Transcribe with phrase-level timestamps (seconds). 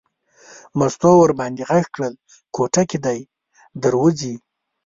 [0.77, 2.13] مستو ور باندې غږ کړل
[2.55, 3.19] کوټه کې دی
[3.81, 4.35] در وځي.